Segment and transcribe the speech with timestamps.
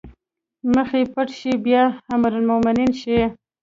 [0.73, 1.83] مخ يې پټ شي بيا
[2.15, 3.19] امرالمومنين شي